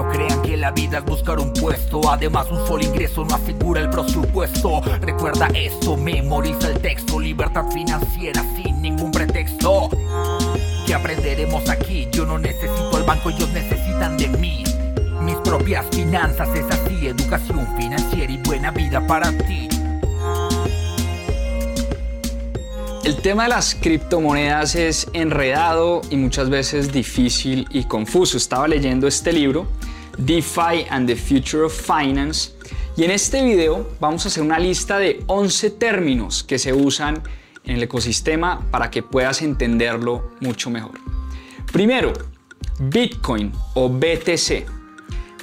[0.00, 3.82] No crean que la vida es buscar un puesto, además un solo ingreso no asegura
[3.82, 4.80] el presupuesto.
[5.02, 9.90] Recuerda esto, memoriza el texto, libertad financiera sin ningún pretexto.
[10.86, 12.08] ¿Qué aprenderemos aquí?
[12.12, 14.64] Yo no necesito el banco, ellos necesitan de mí.
[15.20, 19.68] Mis propias finanzas es así, educación financiera y buena vida para ti.
[23.04, 28.38] El tema de las criptomonedas es enredado y muchas veces difícil y confuso.
[28.38, 29.66] Estaba leyendo este libro,
[30.20, 32.52] DeFi and the Future of Finance,
[32.96, 37.22] y en este video vamos a hacer una lista de 11 términos que se usan
[37.64, 40.92] en el ecosistema para que puedas entenderlo mucho mejor.
[41.72, 42.12] Primero,
[42.78, 44.66] Bitcoin o BTC.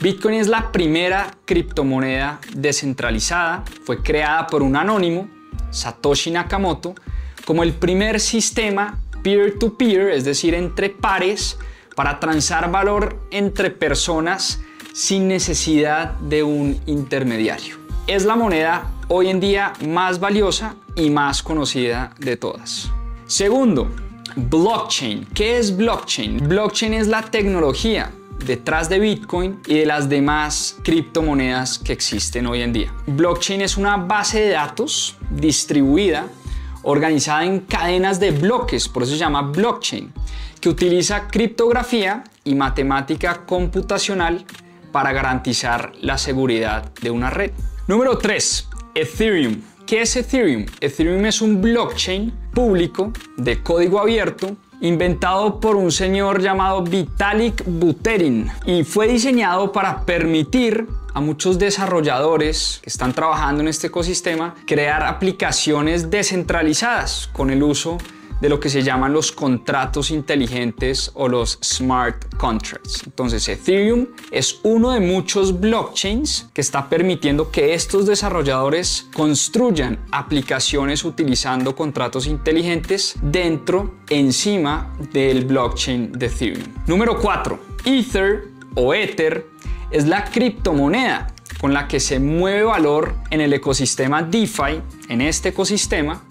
[0.00, 5.28] Bitcoin es la primera criptomoneda descentralizada, fue creada por un anónimo,
[5.70, 6.94] Satoshi Nakamoto,
[7.46, 11.58] como el primer sistema peer-to-peer, es decir, entre pares,
[11.94, 14.60] para transar valor entre personas
[14.96, 17.76] sin necesidad de un intermediario.
[18.06, 22.90] Es la moneda hoy en día más valiosa y más conocida de todas.
[23.26, 23.90] Segundo,
[24.36, 25.26] blockchain.
[25.34, 26.48] ¿Qué es blockchain?
[26.48, 28.10] Blockchain es la tecnología
[28.46, 32.94] detrás de Bitcoin y de las demás criptomonedas que existen hoy en día.
[33.06, 36.26] Blockchain es una base de datos distribuida
[36.84, 40.10] organizada en cadenas de bloques, por eso se llama blockchain,
[40.58, 44.46] que utiliza criptografía y matemática computacional
[44.96, 47.50] para garantizar la seguridad de una red.
[47.86, 48.66] Número 3.
[48.94, 49.60] Ethereum.
[49.86, 50.64] ¿Qué es Ethereum?
[50.80, 58.50] Ethereum es un blockchain público de código abierto inventado por un señor llamado Vitalik Buterin
[58.64, 65.02] y fue diseñado para permitir a muchos desarrolladores que están trabajando en este ecosistema crear
[65.02, 67.98] aplicaciones descentralizadas con el uso
[68.40, 73.02] de lo que se llaman los contratos inteligentes o los smart contracts.
[73.04, 81.04] Entonces Ethereum es uno de muchos blockchains que está permitiendo que estos desarrolladores construyan aplicaciones
[81.04, 86.66] utilizando contratos inteligentes dentro, encima del blockchain de Ethereum.
[86.86, 87.58] Número 4.
[87.84, 89.46] Ether o Ether
[89.90, 95.50] es la criptomoneda con la que se mueve valor en el ecosistema DeFi, en este
[95.50, 96.22] ecosistema,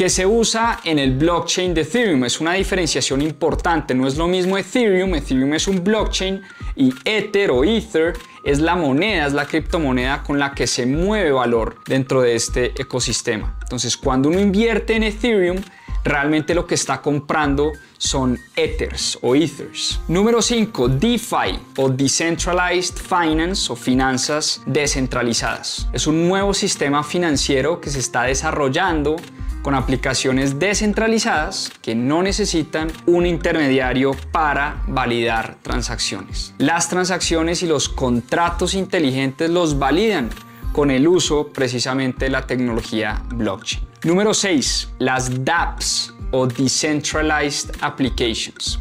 [0.00, 2.24] que se usa en el blockchain de Ethereum.
[2.24, 6.40] Es una diferenciación importante, no es lo mismo Ethereum, Ethereum es un blockchain
[6.74, 11.32] y Ether o Ether es la moneda, es la criptomoneda con la que se mueve
[11.32, 13.58] valor dentro de este ecosistema.
[13.60, 15.58] Entonces, cuando uno invierte en Ethereum,
[16.02, 20.00] realmente lo que está comprando son Ethers o Ethers.
[20.08, 25.88] Número 5, DeFi o Decentralized Finance o finanzas descentralizadas.
[25.92, 29.16] Es un nuevo sistema financiero que se está desarrollando
[29.62, 36.54] con aplicaciones descentralizadas que no necesitan un intermediario para validar transacciones.
[36.58, 40.30] Las transacciones y los contratos inteligentes los validan
[40.72, 43.84] con el uso precisamente de la tecnología blockchain.
[44.04, 44.90] Número 6.
[44.98, 48.78] Las dApps o Decentralized Applications.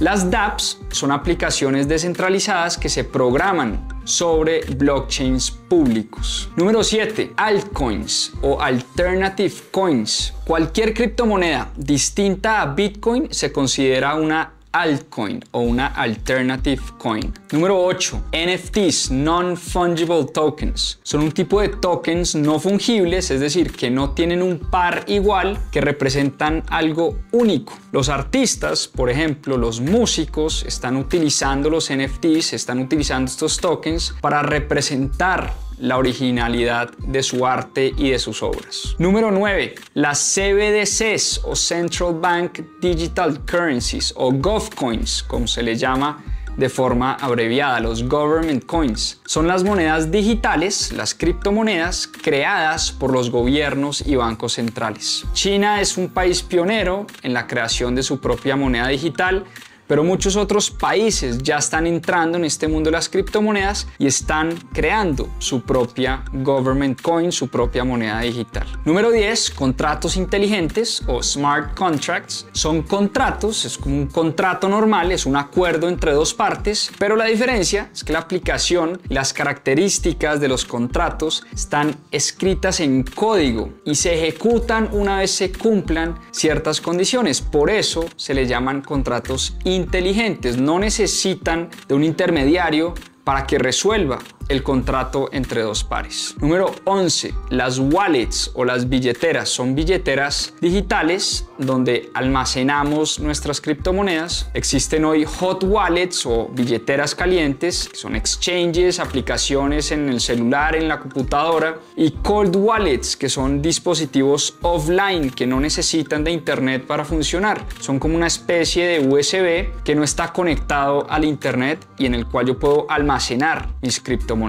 [0.00, 6.48] Las dApps son aplicaciones descentralizadas que se programan sobre blockchains públicos.
[6.56, 7.34] Número 7.
[7.36, 10.32] Altcoins o Alternative Coins.
[10.46, 17.32] Cualquier criptomoneda distinta a Bitcoin se considera una altcoin o una alternative coin.
[17.52, 18.24] Número 8.
[18.32, 20.98] NFTs, non-fungible tokens.
[21.02, 25.58] Son un tipo de tokens no fungibles, es decir, que no tienen un par igual,
[25.70, 27.76] que representan algo único.
[27.92, 34.42] Los artistas, por ejemplo, los músicos, están utilizando los NFTs, están utilizando estos tokens para
[34.42, 38.94] representar la originalidad de su arte y de sus obras.
[38.98, 39.74] Número 9.
[39.94, 46.22] Las CBDCs o Central Bank Digital Currencies o GovCoins, como se le llama
[46.56, 49.20] de forma abreviada, los government coins.
[49.24, 55.24] Son las monedas digitales, las criptomonedas creadas por los gobiernos y bancos centrales.
[55.32, 59.44] China es un país pionero en la creación de su propia moneda digital
[59.90, 64.56] pero muchos otros países ya están entrando en este mundo de las criptomonedas y están
[64.72, 68.68] creando su propia government coin, su propia moneda digital.
[68.84, 72.46] Número 10, contratos inteligentes o smart contracts.
[72.52, 77.24] Son contratos, es como un contrato normal, es un acuerdo entre dos partes, pero la
[77.24, 83.72] diferencia es que la aplicación y las características de los contratos están escritas en código
[83.84, 87.40] y se ejecutan una vez se cumplan ciertas condiciones.
[87.40, 92.94] Por eso se le llaman contratos inteligentes inteligentes, no necesitan de un intermediario
[93.24, 94.18] para que resuelva
[94.50, 96.34] el contrato entre dos pares.
[96.40, 97.32] Número 11.
[97.50, 104.50] Las wallets o las billeteras son billeteras digitales donde almacenamos nuestras criptomonedas.
[104.52, 110.88] Existen hoy hot wallets o billeteras calientes, que son exchanges, aplicaciones en el celular, en
[110.88, 117.04] la computadora, y cold wallets, que son dispositivos offline que no necesitan de internet para
[117.04, 117.64] funcionar.
[117.78, 122.26] Son como una especie de USB que no está conectado al internet y en el
[122.26, 124.39] cual yo puedo almacenar mis criptomonedas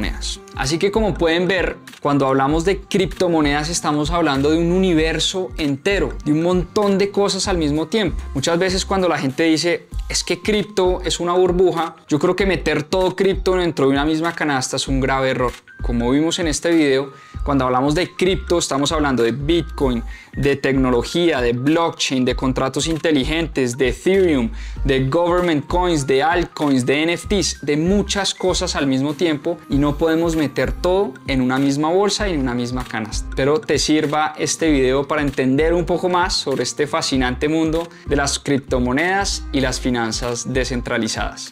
[0.56, 6.14] Así que como pueden ver, cuando hablamos de criptomonedas estamos hablando de un universo entero,
[6.24, 8.18] de un montón de cosas al mismo tiempo.
[8.34, 12.46] Muchas veces cuando la gente dice, es que cripto es una burbuja, yo creo que
[12.46, 15.52] meter todo cripto dentro de una misma canasta es un grave error.
[15.82, 17.12] Como vimos en este video,
[17.44, 20.04] cuando hablamos de cripto estamos hablando de Bitcoin,
[20.34, 24.50] de tecnología, de blockchain, de contratos inteligentes, de Ethereum,
[24.84, 29.98] de government coins, de altcoins, de NFTs, de muchas cosas al mismo tiempo y no
[29.98, 33.30] podemos meter todo en una misma bolsa y en una misma canasta.
[33.36, 38.16] Pero te sirva este video para entender un poco más sobre este fascinante mundo de
[38.16, 41.52] las criptomonedas y las finanzas descentralizadas.